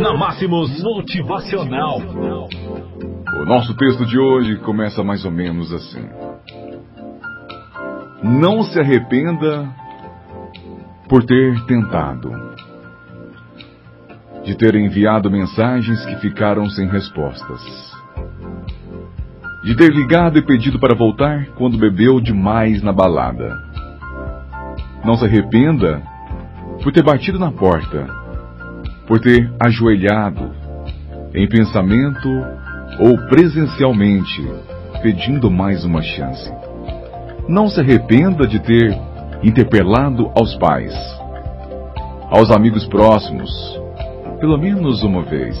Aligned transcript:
Na 0.00 0.14
Máximos 0.14 0.82
Motivacional. 0.82 1.98
O 3.40 3.44
nosso 3.46 3.74
texto 3.76 4.04
de 4.04 4.18
hoje 4.18 4.56
começa 4.56 5.02
mais 5.02 5.24
ou 5.24 5.30
menos 5.30 5.72
assim. 5.72 6.06
Não 8.22 8.62
se 8.62 8.78
arrependa 8.78 9.68
por 11.08 11.24
ter 11.24 11.64
tentado, 11.64 12.30
de 14.44 14.54
ter 14.56 14.74
enviado 14.74 15.30
mensagens 15.30 16.04
que 16.04 16.16
ficaram 16.16 16.68
sem 16.68 16.86
respostas, 16.88 17.60
de 19.64 19.74
ter 19.76 19.92
ligado 19.92 20.38
e 20.38 20.42
pedido 20.42 20.78
para 20.78 20.94
voltar 20.94 21.46
quando 21.56 21.78
bebeu 21.78 22.20
demais 22.20 22.82
na 22.82 22.92
balada. 22.92 23.56
Não 25.04 25.16
se 25.16 25.24
arrependa 25.24 26.02
por 26.82 26.92
ter 26.92 27.02
batido 27.02 27.38
na 27.38 27.50
porta, 27.50 28.25
por 29.06 29.20
ter 29.20 29.50
ajoelhado 29.60 30.50
em 31.34 31.48
pensamento 31.48 32.28
ou 32.98 33.16
presencialmente 33.28 34.42
pedindo 35.02 35.50
mais 35.50 35.84
uma 35.84 36.02
chance. 36.02 36.50
Não 37.48 37.68
se 37.68 37.80
arrependa 37.80 38.46
de 38.46 38.58
ter 38.58 38.98
interpelado 39.42 40.30
aos 40.34 40.56
pais, 40.56 40.92
aos 42.30 42.50
amigos 42.50 42.86
próximos, 42.86 43.50
pelo 44.40 44.58
menos 44.58 45.02
uma 45.02 45.22
vez, 45.22 45.56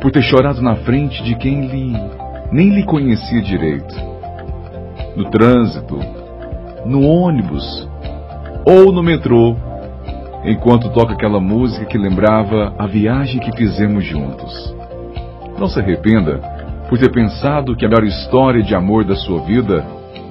por 0.00 0.10
ter 0.10 0.22
chorado 0.22 0.62
na 0.62 0.76
frente 0.76 1.22
de 1.22 1.34
quem 1.34 1.66
lhe, 1.66 1.92
nem 2.50 2.70
lhe 2.70 2.84
conhecia 2.84 3.42
direito, 3.42 3.94
no 5.16 5.28
trânsito, 5.30 5.98
no 6.86 7.02
ônibus 7.02 7.88
ou 8.64 8.92
no 8.92 9.02
metrô, 9.02 9.56
enquanto 10.44 10.90
toca 10.90 11.12
aquela 11.12 11.40
música 11.40 11.84
que 11.84 11.98
lembrava 11.98 12.74
a 12.78 12.86
viagem 12.86 13.40
que 13.40 13.56
fizemos 13.56 14.04
juntos. 14.04 14.74
Não 15.58 15.68
se 15.68 15.78
arrependa 15.78 16.38
por 16.88 16.98
ter 16.98 17.10
pensado 17.10 17.76
que 17.76 17.86
a 17.86 17.88
melhor 17.88 18.04
história 18.04 18.62
de 18.62 18.74
amor 18.74 19.04
da 19.04 19.14
sua 19.14 19.40
vida 19.42 19.84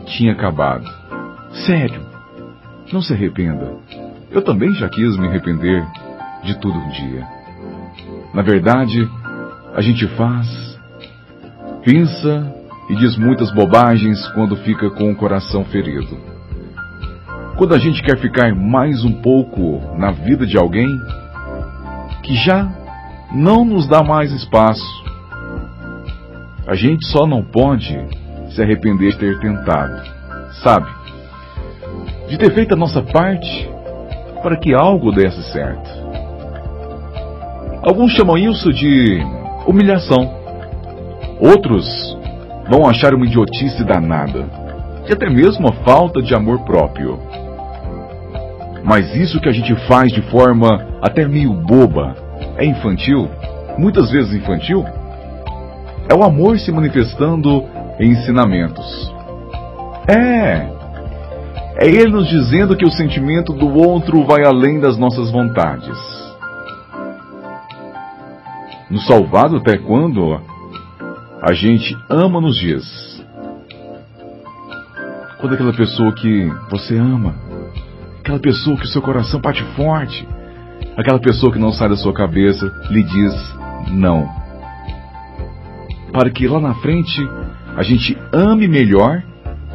tinha 0.05 0.33
acabado. 0.33 0.85
Sério, 1.65 2.01
não 2.91 3.01
se 3.01 3.13
arrependa. 3.13 3.73
Eu 4.29 4.41
também 4.41 4.73
já 4.73 4.89
quis 4.89 5.17
me 5.17 5.27
arrepender 5.27 5.83
de 6.43 6.59
tudo 6.59 6.77
um 6.77 6.89
dia. 6.89 7.25
Na 8.33 8.41
verdade, 8.41 9.09
a 9.73 9.81
gente 9.81 10.07
faz, 10.15 10.47
pensa 11.83 12.53
e 12.89 12.95
diz 12.95 13.17
muitas 13.17 13.51
bobagens 13.53 14.27
quando 14.33 14.55
fica 14.57 14.89
com 14.89 15.11
o 15.11 15.15
coração 15.15 15.63
ferido. 15.65 16.17
Quando 17.57 17.75
a 17.75 17.77
gente 17.77 18.01
quer 18.01 18.17
ficar 18.17 18.55
mais 18.55 19.03
um 19.03 19.21
pouco 19.21 19.81
na 19.97 20.11
vida 20.11 20.45
de 20.45 20.57
alguém 20.57 20.87
que 22.23 22.33
já 22.35 22.67
não 23.33 23.63
nos 23.63 23.87
dá 23.87 24.03
mais 24.03 24.31
espaço, 24.31 25.03
a 26.65 26.75
gente 26.75 27.05
só 27.07 27.27
não 27.27 27.43
pode 27.43 27.99
se 28.51 28.61
arrepender 28.61 29.11
de 29.11 29.17
ter 29.17 29.39
tentado, 29.39 30.01
sabe? 30.63 30.89
De 32.29 32.37
ter 32.37 32.53
feito 32.53 32.73
a 32.73 32.77
nossa 32.77 33.01
parte 33.01 33.69
para 34.41 34.57
que 34.57 34.73
algo 34.73 35.11
desse 35.11 35.43
certo. 35.51 35.89
Alguns 37.83 38.11
chamam 38.11 38.37
isso 38.37 38.71
de 38.71 39.19
humilhação. 39.67 40.33
Outros 41.39 41.85
vão 42.69 42.87
achar 42.89 43.13
uma 43.13 43.25
idiotice 43.25 43.83
danada 43.83 44.60
e 45.07 45.13
até 45.13 45.29
mesmo 45.29 45.67
a 45.67 45.73
falta 45.83 46.21
de 46.21 46.33
amor 46.33 46.59
próprio. 46.61 47.19
Mas 48.83 49.13
isso 49.15 49.39
que 49.39 49.49
a 49.49 49.51
gente 49.51 49.75
faz 49.87 50.11
de 50.11 50.21
forma 50.29 50.87
até 51.01 51.27
meio 51.27 51.53
boba 51.53 52.15
é 52.57 52.65
infantil, 52.65 53.29
muitas 53.77 54.11
vezes 54.11 54.33
infantil. 54.33 54.83
É 56.09 56.15
o 56.15 56.23
amor 56.23 56.57
se 56.59 56.71
manifestando 56.71 57.65
em 57.99 58.11
ensinamentos. 58.11 59.11
É. 60.07 60.81
É 61.77 61.87
ele 61.87 62.11
nos 62.11 62.27
dizendo 62.27 62.75
que 62.75 62.85
o 62.85 62.91
sentimento 62.91 63.53
do 63.53 63.73
outro 63.73 64.25
vai 64.25 64.43
além 64.43 64.79
das 64.79 64.97
nossas 64.97 65.31
vontades. 65.31 65.97
No 68.89 68.99
salvado 68.99 69.57
até 69.57 69.77
quando 69.77 70.39
a 71.41 71.53
gente 71.53 71.95
ama 72.09 72.41
nos 72.41 72.57
dias. 72.57 73.20
Quando 75.41 75.53
aquela 75.53 75.73
pessoa 75.73 76.13
que 76.13 76.53
você 76.69 76.95
ama, 76.95 77.33
aquela 78.19 78.37
pessoa 78.37 78.77
que 78.77 78.85
o 78.85 78.87
seu 78.87 79.01
coração 79.01 79.41
bate 79.41 79.63
forte, 79.75 80.27
aquela 80.95 81.19
pessoa 81.19 81.51
que 81.51 81.57
não 81.57 81.71
sai 81.71 81.89
da 81.89 81.95
sua 81.95 82.13
cabeça 82.13 82.71
lhe 82.91 83.01
diz 83.01 83.55
não. 83.91 84.29
Para 86.13 86.29
que 86.29 86.47
lá 86.47 86.59
na 86.59 86.75
frente 86.75 87.27
a 87.75 87.81
gente 87.81 88.15
ame 88.31 88.67
melhor 88.67 89.23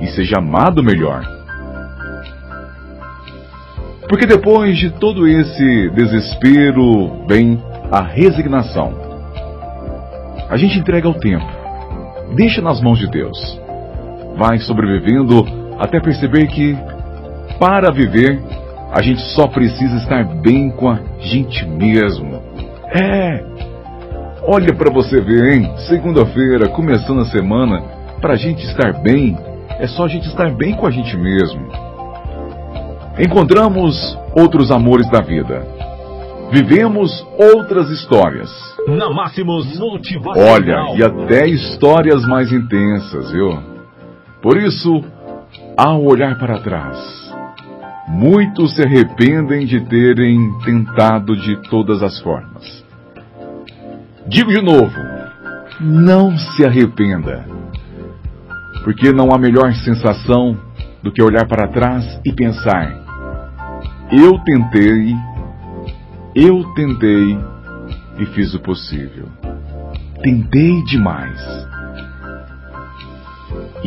e 0.01 0.07
seja 0.07 0.39
amado 0.39 0.85
melhor. 0.85 1.27
Porque 4.09 4.25
depois 4.25 4.79
de 4.79 4.91
todo 4.91 5.27
esse 5.27 5.91
desespero 5.91 7.27
vem 7.27 7.61
a 7.91 8.03
resignação. 8.03 8.95
A 10.49 10.57
gente 10.57 10.79
entrega 10.79 11.09
ao 11.09 11.15
tempo, 11.15 11.45
deixa 12.37 12.63
nas 12.63 12.81
mãos 12.81 13.01
de 13.01 13.11
Deus. 13.11 13.66
Vai 14.37 14.59
sobrevivendo 14.59 15.45
até 15.79 16.01
perceber 16.01 16.47
que, 16.49 16.77
para 17.59 17.91
viver, 17.91 18.41
a 18.93 19.03
gente 19.03 19.21
só 19.35 19.47
precisa 19.47 19.97
estar 19.97 20.25
bem 20.25 20.71
com 20.71 20.89
a 20.89 21.01
gente 21.21 21.67
mesmo. 21.67 22.43
É, 22.95 23.43
Olha 24.49 24.73
para 24.73 24.93
você 24.93 25.21
ver, 25.21 25.55
hein? 25.55 25.75
Segunda-feira, 25.89 26.69
começando 26.69 27.21
a 27.21 27.25
semana, 27.25 27.83
para 28.21 28.35
a 28.35 28.37
gente 28.37 28.65
estar 28.65 28.93
bem, 29.03 29.37
é 29.81 29.89
só 29.89 30.05
a 30.05 30.09
gente 30.09 30.29
estar 30.29 30.55
bem 30.55 30.73
com 30.77 30.87
a 30.87 30.91
gente 30.93 31.17
mesmo. 31.17 31.69
Encontramos 33.19 34.17
outros 34.39 34.71
amores 34.71 35.11
da 35.11 35.21
vida. 35.21 35.67
Vivemos 36.53 37.27
outras 37.37 37.91
histórias. 37.91 38.49
Na 38.87 39.11
Máximos 39.11 39.77
Motivacional. 39.81 40.53
Olha, 40.53 40.97
e 40.97 41.03
até 41.03 41.49
histórias 41.49 42.25
mais 42.25 42.53
intensas, 42.53 43.33
viu? 43.33 43.76
Por 44.47 44.59
isso, 44.59 45.03
ao 45.77 46.05
olhar 46.05 46.39
para 46.39 46.61
trás, 46.61 46.97
muitos 48.07 48.77
se 48.77 48.83
arrependem 48.83 49.67
de 49.67 49.81
terem 49.87 50.39
tentado 50.65 51.35
de 51.35 51.57
todas 51.69 52.01
as 52.01 52.21
formas 52.21 52.85
Digo 54.29 54.53
de 54.53 54.63
novo, 54.63 54.95
não 55.81 56.39
se 56.39 56.65
arrependa, 56.65 57.45
porque 58.85 59.13
não 59.13 59.35
há 59.35 59.39
melhor 59.39 59.75
sensação 59.75 60.57
do 61.03 61.11
que 61.11 61.21
olhar 61.21 61.49
para 61.49 61.67
trás 61.67 62.21
e 62.25 62.33
pensar: 62.33 63.03
eu 64.13 64.39
tentei, 64.45 65.13
eu 66.37 66.63
tentei 66.75 67.37
e 68.21 68.27
fiz 68.27 68.55
o 68.55 68.61
possível. 68.61 69.27
Tentei 70.23 70.85
demais. 70.85 71.67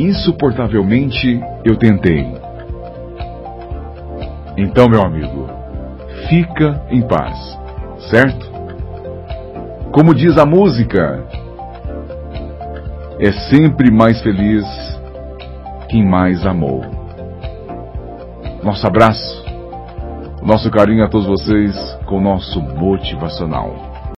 Insuportavelmente 0.00 1.38
eu 1.62 1.76
tentei. 1.76 2.26
Então, 4.56 4.88
meu 4.88 5.02
amigo, 5.02 5.46
fica 6.26 6.82
em 6.88 7.02
paz, 7.02 7.36
certo? 8.10 8.50
Como 9.92 10.14
diz 10.14 10.38
a 10.38 10.46
música, 10.46 11.22
é 13.18 13.30
sempre 13.50 13.90
mais 13.90 14.22
feliz 14.22 14.64
quem 15.90 16.02
mais 16.02 16.46
amou. 16.46 16.80
Nosso 18.62 18.86
abraço, 18.86 19.44
nosso 20.42 20.70
carinho 20.70 21.04
a 21.04 21.10
todos 21.10 21.26
vocês 21.26 21.76
com 22.06 22.16
o 22.16 22.22
nosso 22.22 22.58
motivacional. 22.58 23.89